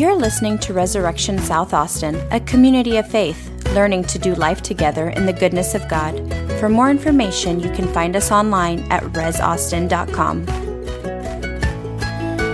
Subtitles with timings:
[0.00, 5.10] You're listening to Resurrection South Austin, a community of faith, learning to do life together
[5.10, 6.16] in the goodness of God.
[6.58, 10.48] For more information, you can find us online at resaustin.com.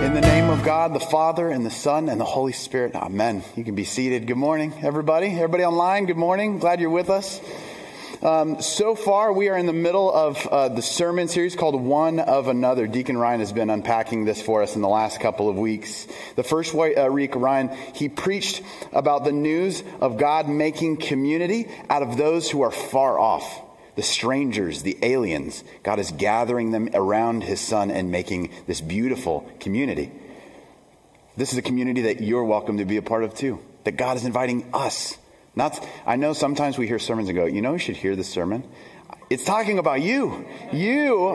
[0.03, 3.41] In the name of God, the Father, and the Son, and the Holy Spirit, amen.
[3.55, 4.27] You can be seated.
[4.27, 5.27] Good morning, everybody.
[5.27, 6.59] Everybody online, good morning.
[6.59, 7.39] Glad you're with us.
[8.21, 12.19] Um, so far, we are in the middle of uh, the sermon series called One
[12.19, 12.87] of Another.
[12.87, 16.07] Deacon Ryan has been unpacking this for us in the last couple of weeks.
[16.35, 22.01] The first uh, week, Ryan, he preached about the news of God making community out
[22.01, 23.61] of those who are far off.
[23.95, 25.63] The strangers, the aliens.
[25.83, 30.11] God is gathering them around his son and making this beautiful community.
[31.35, 33.59] This is a community that you're welcome to be a part of too.
[33.83, 35.17] That God is inviting us
[35.57, 38.29] not, I know sometimes we hear sermons and go, you know, you should hear this
[38.29, 38.63] sermon.
[39.27, 40.45] It's talking about you.
[40.71, 41.25] You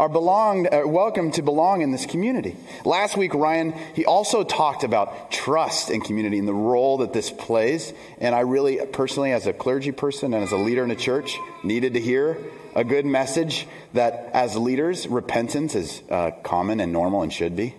[0.00, 2.56] are belonged, uh, welcome to belong in this community.
[2.84, 7.30] Last week, Ryan, he also talked about trust in community and the role that this
[7.30, 7.92] plays.
[8.20, 11.38] And I really, personally, as a clergy person and as a leader in a church,
[11.62, 12.36] needed to hear
[12.74, 17.76] a good message that as leaders, repentance is uh, common and normal and should be.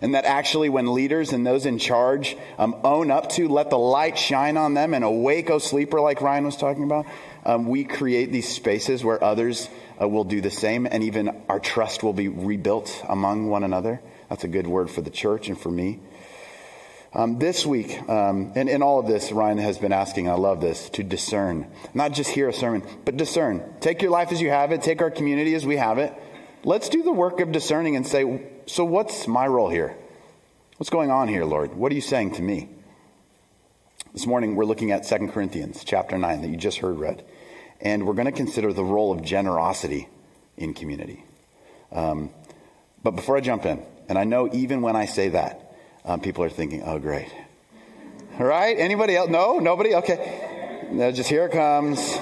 [0.00, 3.78] And that actually, when leaders and those in charge um, own up to, let the
[3.78, 7.06] light shine on them and awake, O sleeper, like Ryan was talking about,
[7.44, 9.68] um, we create these spaces where others
[10.00, 14.00] uh, will do the same, and even our trust will be rebuilt among one another.
[14.28, 16.00] That's a good word for the church and for me.
[17.14, 20.60] Um, this week, um, and in all of this, Ryan has been asking, I love
[20.60, 21.66] this, to discern.
[21.94, 23.64] Not just hear a sermon, but discern.
[23.80, 26.12] Take your life as you have it, take our community as we have it.
[26.64, 28.24] Let's do the work of discerning and say,
[28.68, 29.96] so, what's my role here?
[30.76, 31.74] What's going on here, Lord?
[31.74, 32.68] What are you saying to me?
[34.12, 37.24] This morning, we're looking at 2 Corinthians chapter 9 that you just heard read.
[37.80, 40.08] And we're going to consider the role of generosity
[40.58, 41.24] in community.
[41.92, 42.28] Um,
[43.02, 45.74] but before I jump in, and I know even when I say that,
[46.04, 47.32] um, people are thinking, oh, great.
[48.38, 48.78] All right?
[48.78, 49.30] Anybody else?
[49.30, 49.60] No?
[49.60, 49.94] Nobody?
[49.94, 50.88] Okay.
[50.90, 52.18] No, just here it comes.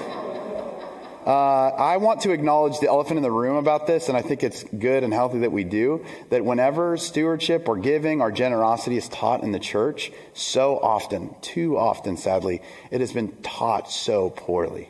[1.27, 4.43] Uh, I want to acknowledge the elephant in the room about this, and I think
[4.43, 6.05] it's good and healthy that we do.
[6.29, 11.77] That whenever stewardship or giving or generosity is taught in the church, so often, too
[11.77, 12.61] often, sadly,
[12.91, 14.89] it has been taught so poorly.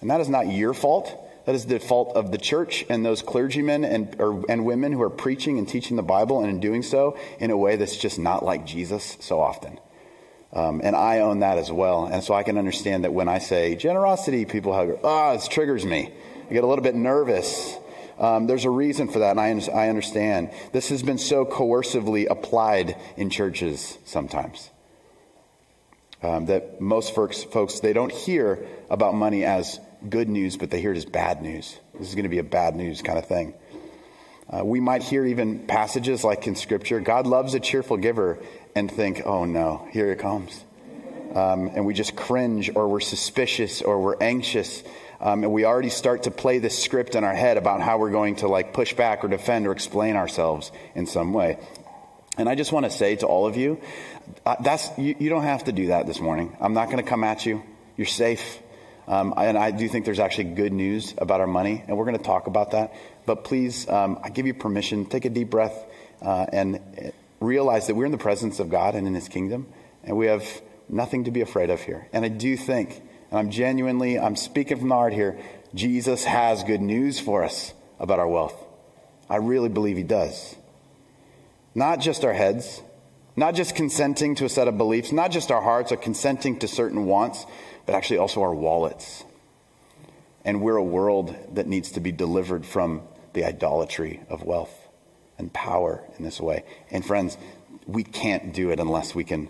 [0.00, 1.14] And that is not your fault.
[1.44, 5.02] That is the fault of the church and those clergymen and, or, and women who
[5.02, 8.18] are preaching and teaching the Bible and in doing so in a way that's just
[8.18, 9.78] not like Jesus so often.
[10.56, 12.06] Um, and I own that as well.
[12.06, 15.48] And so I can understand that when I say generosity, people go, ah, oh, this
[15.48, 16.10] triggers me.
[16.48, 17.76] I get a little bit nervous.
[18.18, 20.50] Um, there's a reason for that, and I, I understand.
[20.72, 24.70] This has been so coercively applied in churches sometimes.
[26.22, 29.78] Um, that most folks, folks, they don't hear about money as
[30.08, 31.78] good news, but they hear it as bad news.
[31.98, 33.52] This is going to be a bad news kind of thing.
[34.48, 38.38] Uh, we might hear even passages like in Scripture God loves a cheerful giver,
[38.76, 40.64] and think, oh no, here it comes.
[41.34, 44.84] Um, and we just cringe or we're suspicious or we're anxious.
[45.18, 48.10] Um, and we already start to play this script in our head about how we're
[48.10, 51.58] going to like push back or defend or explain ourselves in some way.
[52.36, 53.80] And I just want to say to all of you,
[54.44, 56.54] uh, that's, you, you, don't have to do that this morning.
[56.60, 57.62] I'm not going to come at you.
[57.96, 58.60] You're safe.
[59.08, 62.18] Um, and I do think there's actually good news about our money, and we're going
[62.18, 62.92] to talk about that.
[63.24, 65.82] But please, um, I give you permission, take a deep breath
[66.20, 69.66] uh, and realize that we're in the presence of God and in His kingdom,
[70.04, 70.44] and we have
[70.88, 72.08] nothing to be afraid of here.
[72.12, 75.38] And I do think, and I'm genuinely, I'm speaking from the heart here,
[75.74, 78.56] Jesus has good news for us about our wealth.
[79.28, 80.56] I really believe He does.
[81.74, 82.82] Not just our heads,
[83.34, 86.68] not just consenting to a set of beliefs, not just our hearts are consenting to
[86.68, 87.44] certain wants,
[87.84, 89.24] but actually also our wallets.
[90.44, 93.02] And we're a world that needs to be delivered from
[93.34, 94.85] the idolatry of wealth
[95.38, 96.64] and power in this way.
[96.90, 97.36] And friends,
[97.86, 99.48] we can't do it unless we can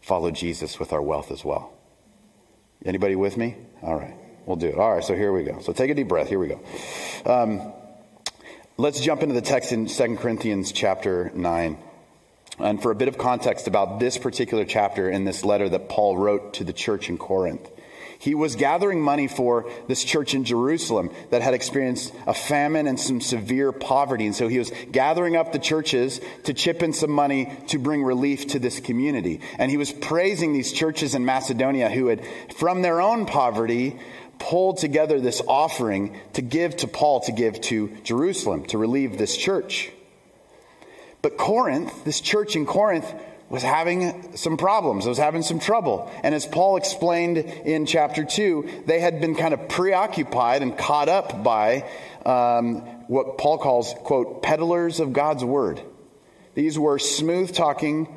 [0.00, 1.72] follow Jesus with our wealth as well.
[2.84, 3.56] Anybody with me?
[3.82, 4.14] All right,
[4.46, 4.76] we'll do it.
[4.76, 5.60] All right, so here we go.
[5.60, 6.28] So take a deep breath.
[6.28, 6.60] Here we go.
[7.26, 7.72] Um,
[8.76, 11.78] let's jump into the text in 2 Corinthians chapter 9.
[12.58, 16.18] And for a bit of context about this particular chapter in this letter that Paul
[16.18, 17.66] wrote to the church in Corinth.
[18.20, 23.00] He was gathering money for this church in Jerusalem that had experienced a famine and
[23.00, 24.26] some severe poverty.
[24.26, 28.04] And so he was gathering up the churches to chip in some money to bring
[28.04, 29.40] relief to this community.
[29.58, 32.20] And he was praising these churches in Macedonia who had,
[32.56, 33.98] from their own poverty,
[34.38, 39.34] pulled together this offering to give to Paul to give to Jerusalem to relieve this
[39.34, 39.92] church.
[41.22, 43.10] But Corinth, this church in Corinth,
[43.50, 46.10] was having some problems, was having some trouble.
[46.22, 51.08] And as Paul explained in chapter 2, they had been kind of preoccupied and caught
[51.08, 51.84] up by
[52.24, 52.76] um,
[53.08, 55.82] what Paul calls, quote, peddlers of God's word.
[56.54, 58.08] These were smooth talking,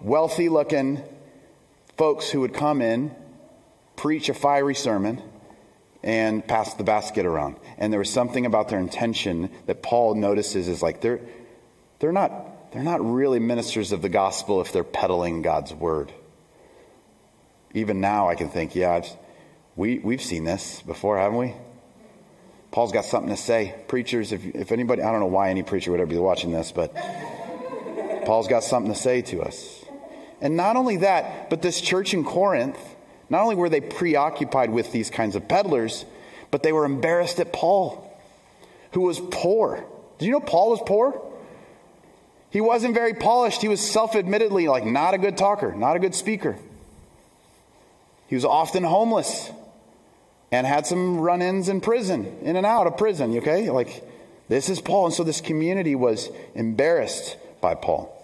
[0.00, 1.02] wealthy looking
[1.96, 3.14] folks who would come in,
[3.94, 5.22] preach a fiery sermon,
[6.02, 7.56] and pass the basket around.
[7.78, 11.20] And there was something about their intention that Paul notices is like they're,
[12.00, 12.32] they're, not,
[12.72, 16.12] they're not really ministers of the gospel if they're peddling God's word.
[17.74, 19.08] Even now, I can think, yeah, I've,
[19.76, 21.54] we, we've seen this before, haven't we?
[22.70, 23.74] Paul's got something to say.
[23.88, 26.72] Preachers, if, if anybody, I don't know why any preacher would ever be watching this,
[26.72, 26.94] but
[28.24, 29.84] Paul's got something to say to us.
[30.40, 32.78] And not only that, but this church in Corinth,
[33.28, 36.04] not only were they preoccupied with these kinds of peddlers,
[36.50, 38.10] but they were embarrassed at Paul,
[38.92, 39.84] who was poor.
[40.18, 41.31] Did you know Paul was poor?
[42.52, 43.62] He wasn't very polished.
[43.62, 46.56] He was self admittedly like not a good talker, not a good speaker.
[48.28, 49.50] He was often homeless
[50.50, 53.70] and had some run ins in prison, in and out of prison, okay?
[53.70, 54.06] Like,
[54.48, 55.06] this is Paul.
[55.06, 58.14] And so this community was embarrassed by Paul.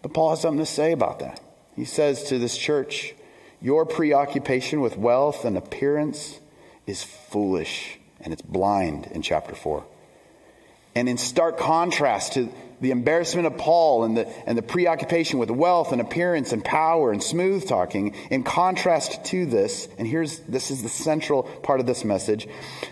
[0.00, 1.40] But Paul has something to say about that.
[1.76, 3.14] He says to this church,
[3.60, 6.40] Your preoccupation with wealth and appearance
[6.86, 9.84] is foolish and it's blind in chapter 4.
[10.94, 15.50] And in stark contrast to the embarrassment of Paul and the, and the preoccupation with
[15.50, 20.70] wealth and appearance and power and smooth talking, in contrast to this, and here's this
[20.70, 22.46] is the central part of this message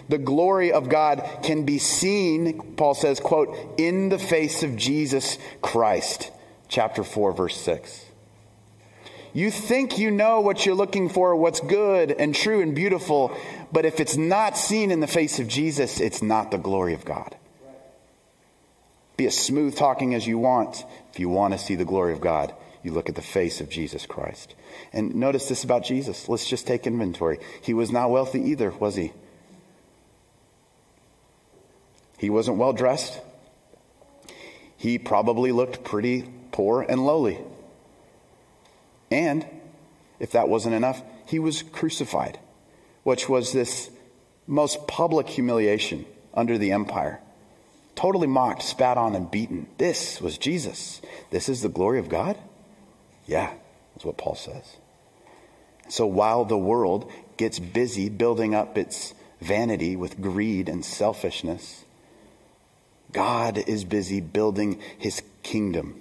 [0.09, 5.39] the glory of God can be seen, Paul says, quote, in the face of Jesus
[5.61, 6.31] Christ.
[6.69, 8.07] Chapter 4, verse 6.
[9.35, 13.37] You think you know what you're looking for, what's good and true and beautiful,
[13.73, 17.05] but if it's not seen in the face of Jesus, it's not the glory of
[17.05, 17.37] God.
[19.17, 20.85] Be as smooth talking as you want.
[21.13, 23.69] If you want to see the glory of God, you look at the face of
[23.69, 24.55] Jesus Christ.
[24.93, 26.29] And notice this about Jesus.
[26.29, 27.39] Let's just take inventory.
[27.61, 29.13] He was not wealthy either, was he?
[32.19, 33.21] He wasn't well dressed.
[34.77, 37.39] He probably looked pretty poor and lowly.
[39.11, 39.47] And
[40.19, 42.39] if that wasn't enough, he was crucified,
[43.03, 43.91] which was this
[44.47, 47.21] most public humiliation under the empire
[47.95, 49.67] totally mocked, spat on, and beaten.
[49.79, 51.01] This was Jesus.
[51.31, 52.39] This is the glory of God?
[53.27, 53.53] Yeah,
[53.95, 54.77] that's what Paul says.
[55.89, 61.85] So while the world gets busy building up its vanity with greed and selfishness,
[63.13, 66.01] God is busy building his kingdom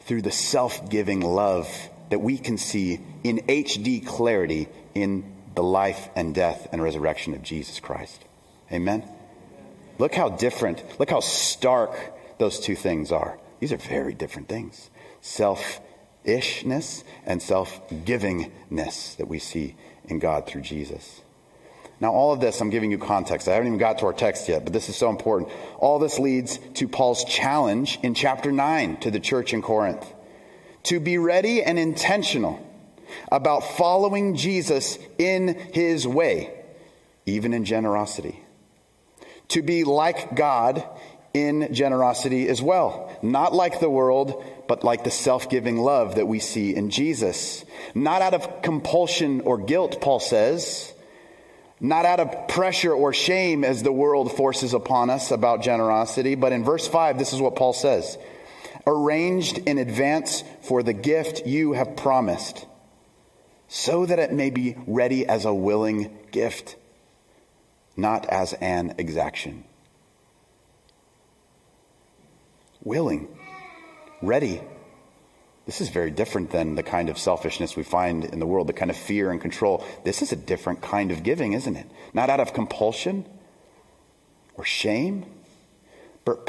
[0.00, 1.68] through the self giving love
[2.10, 7.42] that we can see in HD clarity in the life and death and resurrection of
[7.42, 8.24] Jesus Christ.
[8.70, 9.08] Amen.
[9.98, 11.94] Look how different, look how stark
[12.38, 13.38] those two things are.
[13.60, 15.80] These are very different things self
[16.24, 19.76] ishness and self givingness that we see
[20.06, 21.20] in God through Jesus.
[22.00, 23.46] Now, all of this, I'm giving you context.
[23.46, 25.50] I haven't even got to our text yet, but this is so important.
[25.78, 30.04] All this leads to Paul's challenge in chapter 9 to the church in Corinth
[30.84, 32.60] to be ready and intentional
[33.30, 36.52] about following Jesus in his way,
[37.26, 38.43] even in generosity
[39.48, 40.84] to be like God
[41.34, 43.10] in generosity as well.
[43.20, 47.64] Not like the world, but like the self giving love that we see in Jesus.
[47.94, 50.92] Not out of compulsion or guilt, Paul says.
[51.80, 56.36] Not out of pressure or shame as the world forces upon us about generosity.
[56.36, 58.16] But in verse 5, this is what Paul says
[58.86, 62.64] Arranged in advance for the gift you have promised,
[63.66, 66.76] so that it may be ready as a willing gift
[67.96, 69.64] not as an exaction.
[72.82, 73.28] Willing,
[74.20, 74.62] ready.
[75.66, 78.74] This is very different than the kind of selfishness we find in the world, the
[78.74, 79.82] kind of fear and control.
[80.04, 81.86] This is a different kind of giving, isn't it?
[82.12, 83.26] Not out of compulsion
[84.56, 85.24] or shame,
[86.26, 86.44] but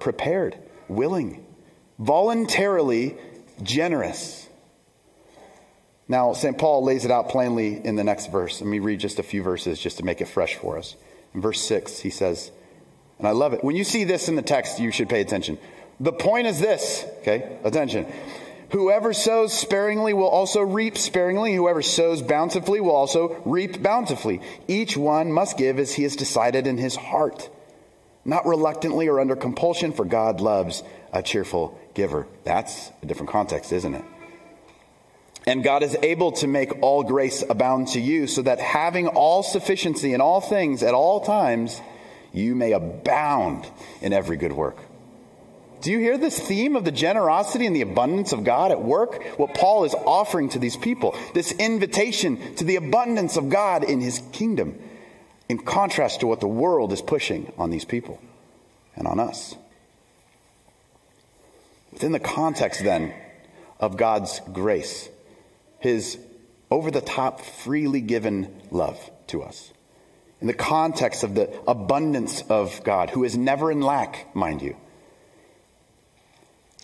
[0.00, 0.58] prepared,
[0.88, 1.44] willing,
[1.98, 3.16] voluntarily
[3.62, 4.48] generous.
[6.10, 6.58] Now, St.
[6.58, 8.60] Paul lays it out plainly in the next verse.
[8.60, 10.96] Let me read just a few verses just to make it fresh for us.
[11.34, 12.50] In verse 6, he says,
[13.20, 13.62] and I love it.
[13.62, 15.56] When you see this in the text, you should pay attention.
[16.00, 17.58] The point is this, okay?
[17.62, 18.12] Attention.
[18.72, 21.54] Whoever sows sparingly will also reap sparingly.
[21.54, 24.40] Whoever sows bountifully will also reap bountifully.
[24.66, 27.48] Each one must give as he has decided in his heart,
[28.24, 32.26] not reluctantly or under compulsion, for God loves a cheerful giver.
[32.42, 34.04] That's a different context, isn't it?
[35.46, 39.42] And God is able to make all grace abound to you, so that having all
[39.42, 41.80] sufficiency in all things at all times,
[42.32, 43.66] you may abound
[44.02, 44.76] in every good work.
[45.80, 49.24] Do you hear this theme of the generosity and the abundance of God at work?
[49.38, 54.00] What Paul is offering to these people, this invitation to the abundance of God in
[54.00, 54.78] his kingdom,
[55.48, 58.20] in contrast to what the world is pushing on these people
[58.94, 59.56] and on us.
[61.92, 63.14] Within the context, then,
[63.80, 65.08] of God's grace,
[65.80, 66.18] his
[66.70, 69.72] over the top, freely given love to us.
[70.40, 74.76] In the context of the abundance of God, who is never in lack, mind you.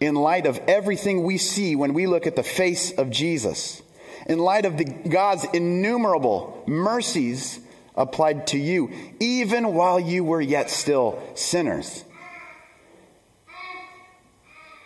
[0.01, 3.81] In light of everything we see when we look at the face of Jesus,
[4.27, 7.61] in light of the, God's innumerable mercies
[7.95, 12.05] applied to you, even while you were yet still sinners.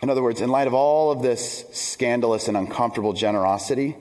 [0.02, 3.96] In other words, in light of all of this scandalous and uncomfortable generosity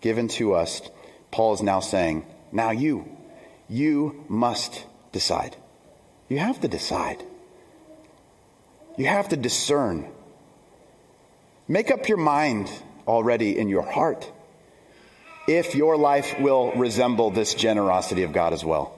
[0.00, 0.82] given to us,
[1.30, 3.08] Paul is now saying, now you,
[3.68, 5.56] you must decide.
[6.28, 7.24] You have to decide.
[8.96, 10.08] You have to discern.
[11.68, 12.70] Make up your mind
[13.06, 14.30] already in your heart
[15.46, 18.95] if your life will resemble this generosity of God as well.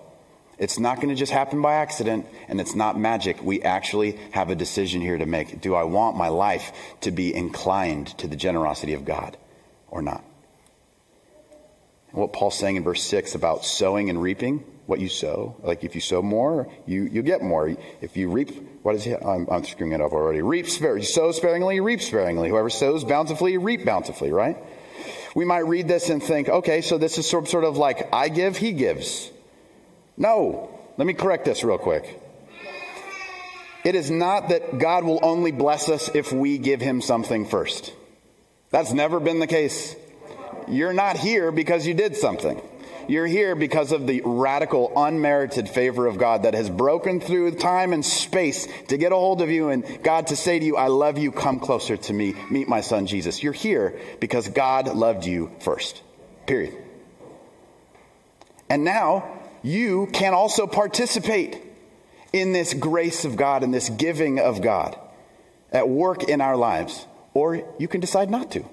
[0.59, 3.43] It's not going to just happen by accident, and it's not magic.
[3.43, 5.61] We actually have a decision here to make.
[5.61, 6.73] Do I want my life
[7.03, 9.37] to be inclined to the generosity of God
[9.89, 10.25] or not?
[12.11, 15.95] What Paul's saying in verse 6 about sowing and reaping, what you sow, like if
[15.95, 17.77] you sow more, you, you get more.
[18.01, 18.51] If you reap,
[18.83, 19.23] what is it?
[19.23, 20.41] I'm, I'm screwing it up already.
[20.41, 22.49] Reap sparingly, sow sparingly, you reap sparingly.
[22.49, 24.57] Whoever sows bountifully, reap bountifully, right?
[25.35, 28.57] We might read this and think, okay, so this is sort of like I give,
[28.57, 29.31] he gives.
[30.19, 30.69] No.
[30.99, 32.21] Let me correct this real quick.
[33.85, 37.95] It is not that God will only bless us if we give him something first.
[38.71, 39.95] That's never been the case.
[40.67, 42.61] You're not here because you did something.
[43.07, 47.95] You're here because of the radical, unmerited favor of God that has broken through time
[47.95, 50.89] and space to get a hold of you and God to say to you, I
[50.89, 53.43] love you, come closer to me, meet my son Jesus.
[53.43, 56.03] You're here because God loved you first.
[56.47, 56.75] Period.
[58.69, 61.61] And now you can also participate
[62.33, 64.99] in this grace of God and this giving of God
[65.73, 68.65] at work in our lives, or you can decide not to.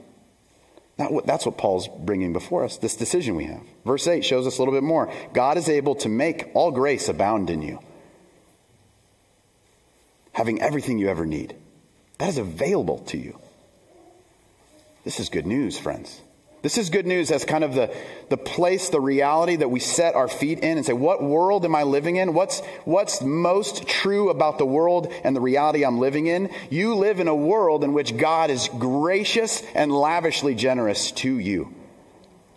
[0.97, 3.61] That's what Paul's bringing before us, this decision we have.
[3.85, 5.11] Verse 8 shows us a little bit more.
[5.33, 7.79] God is able to make all grace abound in you,
[10.31, 11.55] having everything you ever need.
[12.17, 13.37] That is available to you.
[15.03, 16.21] This is good news, friends.
[16.65, 17.95] This is good news as kind of the,
[18.29, 21.75] the place, the reality that we set our feet in and say, what world am
[21.75, 22.33] I living in?
[22.33, 26.49] What's, what's most true about the world and the reality I'm living in?
[26.71, 31.71] You live in a world in which God is gracious and lavishly generous to you.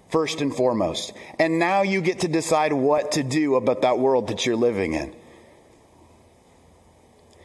[0.08, 1.12] First and foremost.
[1.38, 4.94] And now you get to decide what to do about that world that you're living
[4.94, 5.14] in.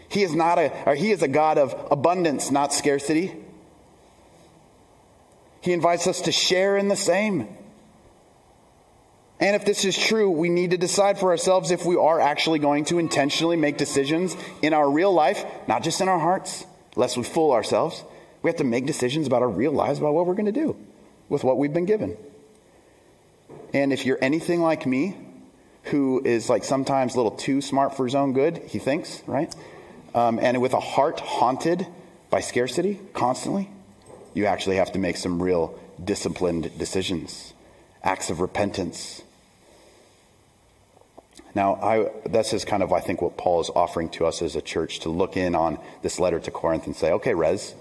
[0.08, 3.43] He is not a, or he is a God of abundance, not scarcity.
[5.63, 7.48] He invites us to share in the same.
[9.39, 12.60] And if this is true, we need to decide for ourselves if we are actually
[12.60, 16.65] going to intentionally make decisions in our real life, not just in our hearts,
[16.98, 18.03] lest we fool ourselves.
[18.41, 20.75] We have to make decisions about our real lives, about what we're going to do
[21.29, 22.17] with what we've been given.
[23.74, 25.15] And if you're anything like me,
[25.84, 29.55] who is like sometimes a little too smart for his own good, he thinks, right?
[30.13, 31.88] Um, and with a heart haunted
[32.29, 33.70] by scarcity constantly,
[34.34, 37.54] you actually have to make some real disciplined decisions,
[38.04, 39.22] acts of repentance.
[41.56, 44.56] Now, I, this is kind of, I think, what Paul is offering to us as
[44.56, 47.75] a church to look in on this letter to Corinth and say, okay, Rez,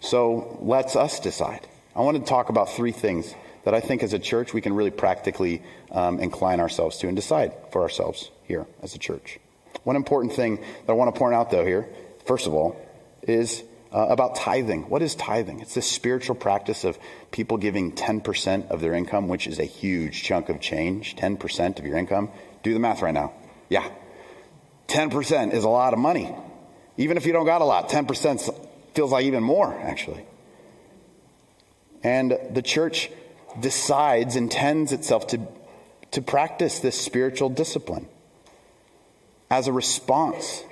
[0.00, 1.66] so let's us decide.
[1.96, 3.34] I want to talk about three things
[3.64, 7.16] that I think as a church we can really practically um, incline ourselves to and
[7.16, 9.38] decide for ourselves here as a church.
[9.84, 11.88] One important thing that I want to point out, though, here,
[12.26, 12.76] first of all,
[13.22, 13.62] is
[13.94, 14.82] uh, about tithing.
[14.90, 15.60] What is tithing?
[15.60, 16.98] It's this spiritual practice of
[17.30, 21.14] people giving 10% of their income, which is a huge chunk of change.
[21.14, 22.30] 10% of your income.
[22.64, 23.32] Do the math right now.
[23.68, 23.88] Yeah.
[24.88, 26.34] 10% is a lot of money.
[26.96, 30.26] Even if you don't got a lot, 10% feels like even more, actually.
[32.02, 33.10] And the church
[33.60, 35.40] decides, intends itself to,
[36.10, 38.08] to practice this spiritual discipline
[39.50, 40.64] as a response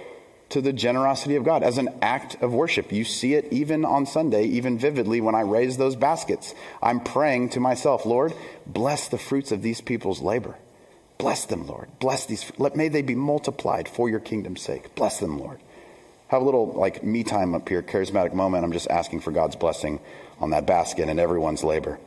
[0.52, 2.92] to the generosity of God as an act of worship.
[2.92, 6.54] You see it even on Sunday, even vividly when I raise those baskets.
[6.82, 8.34] I'm praying to myself, Lord,
[8.66, 10.56] bless the fruits of these people's labor.
[11.16, 11.88] Bless them, Lord.
[12.00, 12.50] Bless these.
[12.58, 14.94] Let, may they be multiplied for your kingdom's sake.
[14.94, 15.58] Bless them, Lord.
[16.28, 18.64] Have a little like me time up here, charismatic moment.
[18.64, 20.00] I'm just asking for God's blessing
[20.38, 21.98] on that basket and everyone's labor.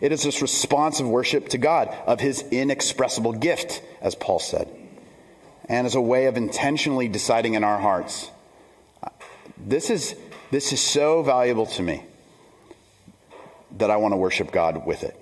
[0.00, 4.68] It is this responsive worship to God of his inexpressible gift, as Paul said
[5.68, 8.30] and as a way of intentionally deciding in our hearts.
[9.56, 10.14] This is,
[10.50, 12.04] this is so valuable to me
[13.76, 15.16] that I want to worship God with it.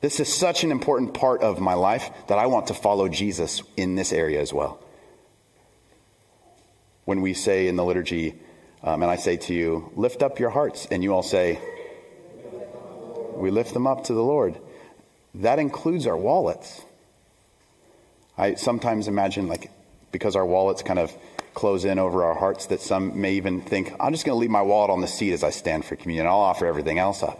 [0.00, 3.62] This is such an important part of my life that I want to follow Jesus
[3.74, 4.78] in this area as well.
[7.06, 8.34] When we say in the liturgy,
[8.82, 11.58] um, and I say to you, lift up your hearts, and you all say,
[13.34, 14.58] we lift them up to the Lord.
[15.36, 16.82] That includes our wallets.
[18.36, 19.70] I sometimes imagine, like,
[20.12, 21.12] because our wallets kind of
[21.54, 24.50] close in over our hearts, that some may even think, I'm just going to leave
[24.50, 26.26] my wallet on the seat as I stand for communion.
[26.26, 27.38] I'll offer everything else up.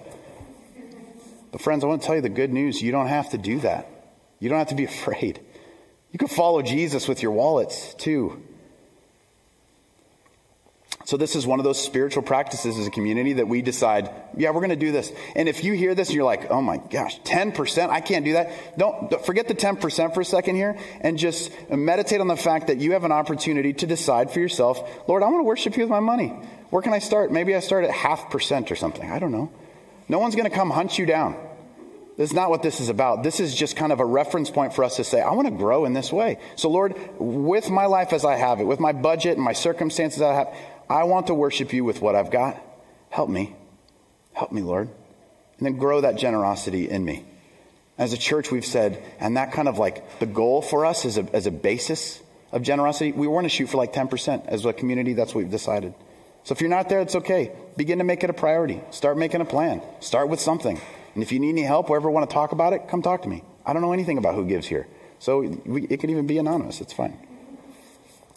[1.50, 2.80] But, friends, I want to tell you the good news.
[2.82, 3.88] You don't have to do that.
[4.40, 5.40] You don't have to be afraid.
[6.12, 8.42] You can follow Jesus with your wallets, too.
[11.14, 14.50] So, this is one of those spiritual practices as a community that we decide, yeah,
[14.50, 15.12] we're going to do this.
[15.36, 18.32] And if you hear this and you're like, oh my gosh, 10%, I can't do
[18.32, 18.76] that.
[18.76, 22.66] Don't, don't, forget the 10% for a second here and just meditate on the fact
[22.66, 25.84] that you have an opportunity to decide for yourself, Lord, I want to worship you
[25.84, 26.30] with my money.
[26.70, 27.30] Where can I start?
[27.30, 29.08] Maybe I start at half percent or something.
[29.08, 29.52] I don't know.
[30.08, 31.36] No one's going to come hunt you down.
[32.16, 33.24] This is not what this is about.
[33.24, 35.54] This is just kind of a reference point for us to say, I want to
[35.54, 36.38] grow in this way.
[36.54, 40.22] So, Lord, with my life as I have it, with my budget and my circumstances
[40.22, 40.54] I have,
[40.88, 42.60] I want to worship you with what I've got.
[43.10, 43.54] Help me.
[44.32, 44.88] Help me, Lord.
[45.58, 47.24] And then grow that generosity in me.
[47.96, 51.16] As a church, we've said, and that kind of like the goal for us as
[51.16, 54.72] a, as a basis of generosity, we want to shoot for like 10% as a
[54.72, 55.12] community.
[55.12, 55.94] That's what we've decided.
[56.42, 57.52] So if you're not there, it's okay.
[57.76, 58.80] Begin to make it a priority.
[58.90, 59.80] Start making a plan.
[60.00, 60.80] Start with something.
[61.14, 63.22] And if you need any help or ever want to talk about it, come talk
[63.22, 63.44] to me.
[63.64, 64.86] I don't know anything about who gives here.
[65.20, 66.80] So it can even be anonymous.
[66.80, 67.16] It's fine.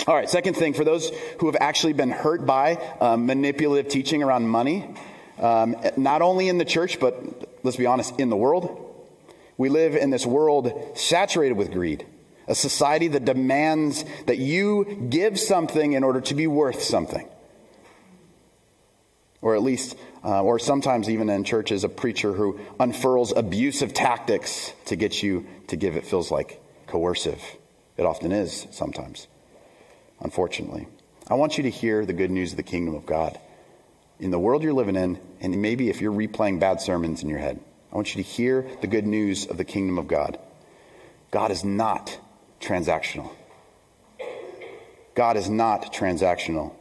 [0.07, 4.23] All right, second thing for those who have actually been hurt by um, manipulative teaching
[4.23, 4.95] around money,
[5.37, 8.85] um, not only in the church, but let's be honest, in the world.
[9.57, 12.05] We live in this world saturated with greed,
[12.47, 17.27] a society that demands that you give something in order to be worth something.
[19.41, 24.71] Or at least, uh, or sometimes even in churches, a preacher who unfurls abusive tactics
[24.85, 27.43] to get you to give, it feels like coercive.
[27.97, 29.27] It often is sometimes
[30.19, 30.87] unfortunately.
[31.29, 33.39] I want you to hear the good news of the kingdom of God.
[34.19, 37.39] In the world you're living in, and maybe if you're replaying bad sermons in your
[37.39, 37.59] head,
[37.91, 40.39] I want you to hear the good news of the kingdom of God.
[41.31, 42.17] God is not
[42.59, 43.29] transactional.
[45.15, 46.73] God is not transactional,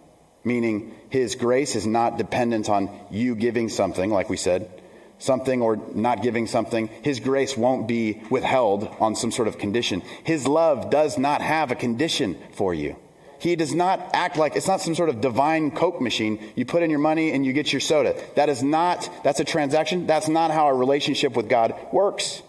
[0.44, 4.70] meaning his grace is not dependent on you giving something, like we said,
[5.18, 6.88] something or not giving something.
[7.02, 10.02] His grace won't be withheld on some sort of condition.
[10.22, 12.96] His love does not have a condition for you.
[13.38, 16.52] He does not act like it's not some sort of divine Coke machine.
[16.54, 18.16] You put in your money and you get your soda.
[18.34, 20.06] That is not, that's a transaction.
[20.06, 22.42] That's not how a relationship with God works.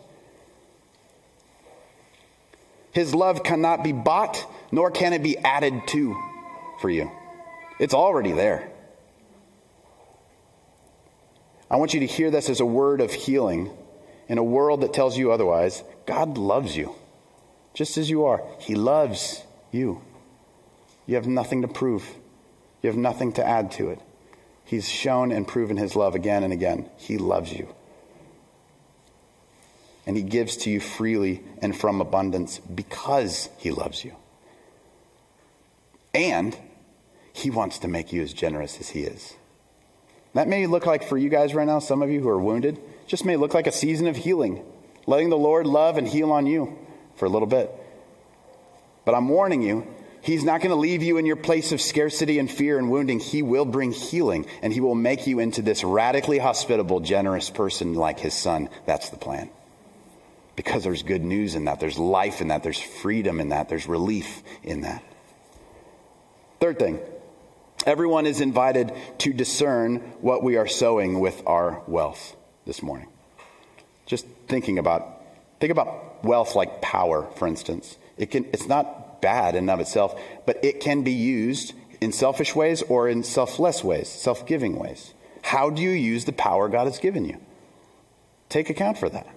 [2.92, 6.18] His love cannot be bought, nor can it be added to
[6.80, 7.12] for you.
[7.80, 8.72] It's already there.
[11.70, 13.70] I want you to hear this as a word of healing
[14.28, 15.84] in a world that tells you otherwise.
[16.06, 16.96] God loves you
[17.74, 18.44] just as you are.
[18.60, 20.02] He loves you.
[21.08, 22.08] You have nothing to prove,
[22.84, 24.00] you have nothing to add to it.
[24.64, 26.90] He's shown and proven his love again and again.
[26.98, 27.74] He loves you.
[30.06, 34.14] And he gives to you freely and from abundance because he loves you.
[36.14, 36.58] And
[37.32, 39.36] he wants to make you as generous as he is.
[40.34, 42.80] That may look like for you guys right now, some of you who are wounded,
[43.06, 44.64] just may look like a season of healing,
[45.06, 46.78] letting the Lord love and heal on you
[47.16, 47.72] for a little bit.
[49.06, 49.88] But I'm warning you,
[50.28, 53.22] He's not going to leave you in your place of scarcity and fear and wounding.
[53.22, 57.94] He will bring healing and he will make you into this radically hospitable, generous person
[57.94, 58.68] like his son.
[58.86, 59.50] That's the plan.
[60.58, 61.80] Because there's good news in that.
[61.80, 62.62] There's life in that.
[62.62, 63.70] There's freedom in that.
[63.70, 65.02] There's relief in that.
[66.60, 67.00] Third thing
[67.86, 72.36] everyone is invited to discern what we are sowing with our wealth
[72.66, 73.08] this morning.
[74.06, 75.22] Just thinking about,
[75.62, 77.98] think about wealth like power, for instance.
[78.18, 82.12] It can, it's not bad in and of itself, but it can be used in
[82.12, 85.14] selfish ways or in selfless ways, self giving ways.
[85.42, 87.38] How do you use the power God has given you?
[88.50, 89.28] Take account for that.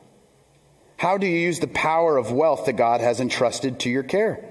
[0.97, 4.45] How do you use the power of wealth that God has entrusted to your care?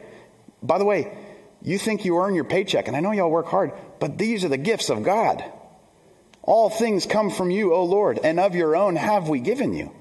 [0.63, 1.15] By the way,
[1.61, 4.49] you think you earn your paycheck, and I know y'all work hard, but these are
[4.49, 5.43] the gifts of God.
[6.41, 9.91] All things come from you, O Lord, and of your own have we given you.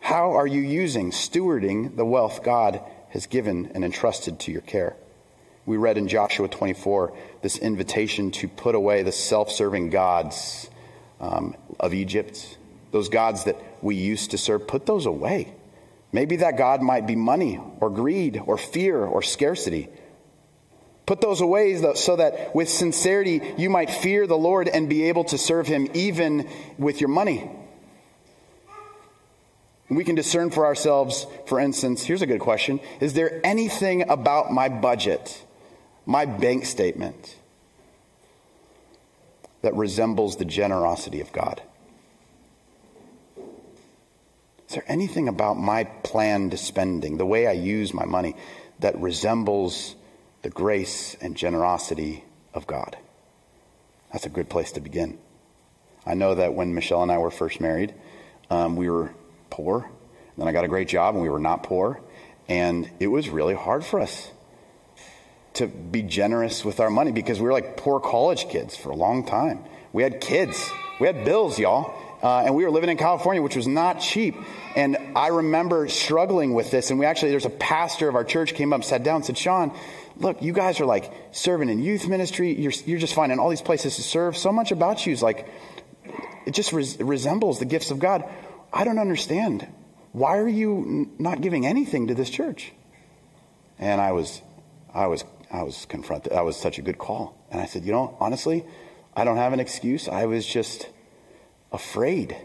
[0.00, 4.96] How are you using, stewarding the wealth God has given and entrusted to your care.
[5.66, 10.68] We read in Joshua 24 this invitation to put away the self serving gods
[11.20, 12.58] um, of Egypt,
[12.92, 15.54] those gods that we used to serve, put those away.
[16.12, 19.88] Maybe that God might be money or greed or fear or scarcity.
[21.06, 25.24] Put those away so that with sincerity you might fear the Lord and be able
[25.24, 27.50] to serve him even with your money.
[29.90, 34.52] We can discern for ourselves, for instance, here's a good question Is there anything about
[34.52, 35.44] my budget,
[36.06, 37.36] my bank statement,
[39.62, 41.60] that resembles the generosity of God?
[44.68, 48.36] Is there anything about my planned spending, the way I use my money,
[48.78, 49.96] that resembles
[50.42, 52.22] the grace and generosity
[52.54, 52.96] of God?
[54.12, 55.18] That's a good place to begin.
[56.06, 57.92] I know that when Michelle and I were first married,
[58.48, 59.12] um, we were
[59.50, 59.90] poor.
[60.36, 62.00] Then I got a great job and we were not poor.
[62.48, 64.30] And it was really hard for us
[65.54, 68.96] to be generous with our money because we were like poor college kids for a
[68.96, 69.64] long time.
[69.92, 71.94] We had kids, we had bills, y'all.
[72.22, 74.36] Uh, and we were living in California, which was not cheap.
[74.76, 76.90] And I remember struggling with this.
[76.90, 79.38] And we actually, there's a pastor of our church came up, sat down, and said,
[79.38, 79.74] Sean,
[80.16, 82.52] look, you guys are like serving in youth ministry.
[82.52, 84.36] You're, you're just finding all these places to serve.
[84.36, 85.48] So much about you is like,
[86.44, 88.24] it just res- resembles the gifts of God.
[88.72, 89.66] I don't understand.
[90.12, 92.72] Why are you not giving anything to this church?
[93.78, 94.42] And I was,
[94.92, 96.32] I was I was confronted.
[96.32, 97.36] That was such a good call.
[97.50, 98.64] And I said, you know, honestly,
[99.16, 100.08] I don't have an excuse.
[100.08, 100.88] I was just
[101.72, 102.36] afraid.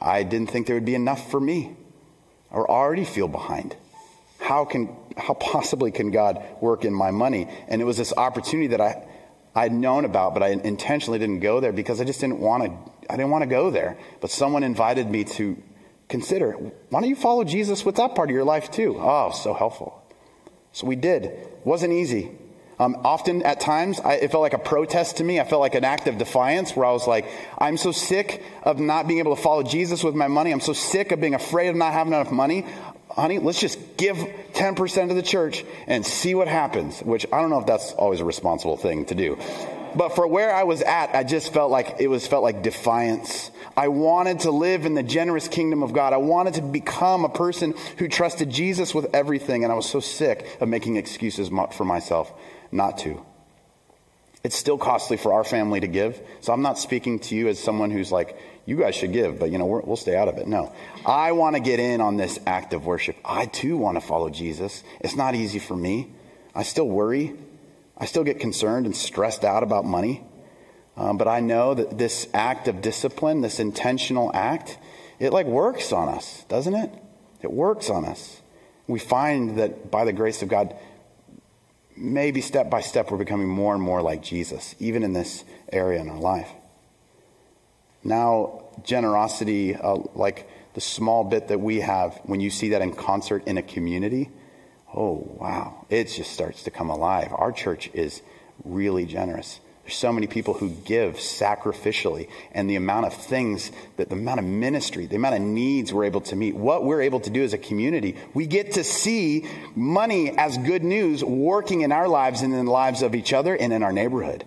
[0.00, 1.76] I didn't think there would be enough for me
[2.50, 3.76] or already feel behind.
[4.40, 7.48] How can, how possibly can God work in my money?
[7.68, 9.06] And it was this opportunity that I,
[9.54, 12.92] I'd known about, but I intentionally didn't go there because I just didn't want to,
[13.08, 13.98] I didn't want to go there.
[14.20, 15.62] But someone invited me to
[16.08, 18.96] consider, why don't you follow Jesus with that part of your life too?
[18.98, 20.02] Oh, so helpful.
[20.72, 21.24] So we did.
[21.24, 22.30] It wasn't easy.
[22.78, 25.40] Um, often, at times, I, it felt like a protest to me.
[25.40, 28.78] I felt like an act of defiance where I was like, I'm so sick of
[28.78, 30.52] not being able to follow Jesus with my money.
[30.52, 32.66] I'm so sick of being afraid of not having enough money.
[33.10, 37.48] Honey, let's just give 10% to the church and see what happens, which I don't
[37.48, 39.38] know if that's always a responsible thing to do.
[39.96, 43.50] But for where I was at, I just felt like it was felt like defiance.
[43.76, 46.12] I wanted to live in the generous kingdom of God.
[46.12, 50.00] I wanted to become a person who trusted Jesus with everything, and I was so
[50.00, 52.30] sick of making excuses for myself
[52.70, 53.24] not to.
[54.44, 57.58] It's still costly for our family to give, so I'm not speaking to you as
[57.58, 60.46] someone who's like, you guys should give, but you know, we'll stay out of it.
[60.46, 60.72] No.
[61.06, 63.16] I want to get in on this act of worship.
[63.24, 64.84] I too want to follow Jesus.
[65.00, 66.12] It's not easy for me.
[66.54, 67.34] I still worry.
[67.98, 70.24] I still get concerned and stressed out about money.
[70.96, 74.78] Um, but I know that this act of discipline, this intentional act,
[75.18, 76.90] it like works on us, doesn't it?
[77.42, 78.40] It works on us.
[78.86, 80.74] We find that by the grace of God,
[81.96, 86.00] maybe step by step, we're becoming more and more like Jesus, even in this area
[86.00, 86.48] in our life.
[88.04, 92.94] Now, generosity, uh, like the small bit that we have, when you see that in
[92.94, 94.30] concert in a community,
[94.94, 97.32] oh, wow, it just starts to come alive.
[97.32, 98.22] Our church is
[98.64, 99.60] really generous.
[99.84, 104.40] There's so many people who give sacrificially, and the amount of things, that the amount
[104.40, 107.44] of ministry, the amount of needs we're able to meet, what we're able to do
[107.44, 108.16] as a community.
[108.34, 109.46] We get to see
[109.76, 113.54] money as good news working in our lives and in the lives of each other
[113.54, 114.44] and in our neighborhood.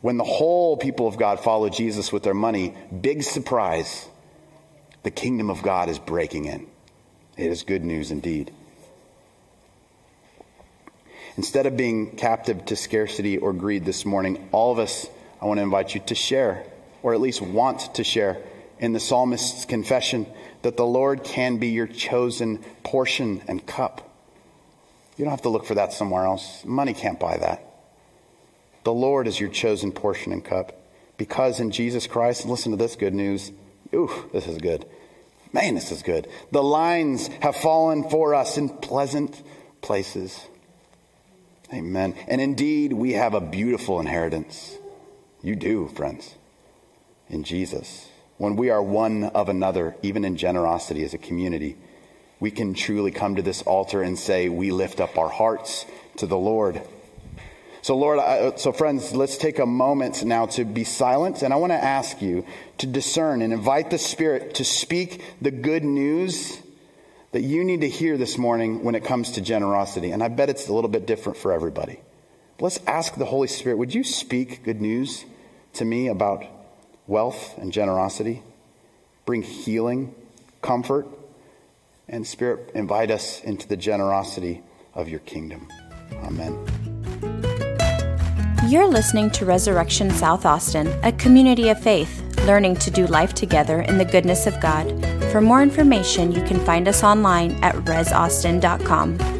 [0.00, 4.08] When the whole people of God follow Jesus with their money, big surprise,
[5.04, 6.66] the kingdom of God is breaking in.
[7.36, 8.52] It is good news indeed.
[11.36, 15.06] Instead of being captive to scarcity or greed this morning, all of us,
[15.40, 16.64] I want to invite you to share,
[17.02, 18.38] or at least want to share,
[18.78, 20.26] in the psalmist's confession
[20.62, 24.08] that the Lord can be your chosen portion and cup.
[25.16, 26.64] You don't have to look for that somewhere else.
[26.64, 27.64] Money can't buy that.
[28.84, 30.78] The Lord is your chosen portion and cup.
[31.16, 33.52] Because in Jesus Christ, listen to this good news.
[33.94, 34.86] Ooh, this is good.
[35.52, 36.26] Man, this is good.
[36.50, 39.40] The lines have fallen for us in pleasant
[39.82, 40.40] places.
[41.72, 42.14] Amen.
[42.28, 44.76] And indeed, we have a beautiful inheritance.
[45.42, 46.34] You do, friends,
[47.28, 48.08] in Jesus.
[48.36, 51.76] When we are one of another, even in generosity as a community,
[52.40, 56.26] we can truly come to this altar and say, We lift up our hearts to
[56.26, 56.82] the Lord.
[57.80, 61.42] So, Lord, I, so friends, let's take a moment now to be silent.
[61.42, 62.44] And I want to ask you
[62.78, 66.61] to discern and invite the Spirit to speak the good news
[67.32, 70.10] that you need to hear this morning when it comes to generosity.
[70.10, 72.00] And I bet it's a little bit different for everybody.
[72.60, 75.24] Let's ask the Holy Spirit would you speak good news
[75.74, 76.44] to me about
[77.06, 78.42] wealth and generosity?
[79.24, 80.14] Bring healing,
[80.60, 81.08] comfort,
[82.08, 84.62] and Spirit, invite us into the generosity
[84.94, 85.68] of your kingdom.
[86.24, 86.52] Amen.
[88.68, 93.82] You're listening to Resurrection South Austin, a community of faith learning to do life together
[93.82, 95.21] in the goodness of God.
[95.32, 99.31] For more information, you can find us online at resaustin.com.